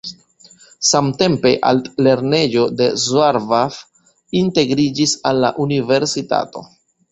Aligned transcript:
Samtempe 0.91 1.51
altlernejo 1.71 2.65
de 2.79 2.89
Szarvas 3.05 3.79
integriĝis 4.43 5.17
al 5.33 5.45
la 5.47 5.55
universitato. 5.69 6.69